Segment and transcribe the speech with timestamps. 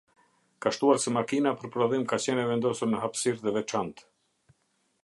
[0.65, 4.11] Ka shtuar se makina për prodhim ka qenë e vendosur në hapësirë të veçantë.